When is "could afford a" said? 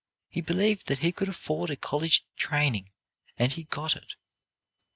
1.11-1.75